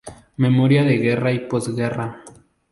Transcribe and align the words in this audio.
Memoria 0.37 0.83
de 0.83 0.97
guerra 0.97 1.31
y 1.31 1.41
posguerra". 1.47 2.23